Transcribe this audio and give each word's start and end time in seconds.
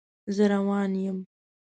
زه 0.35 0.43
روان 0.53 0.91
یم 1.03 1.17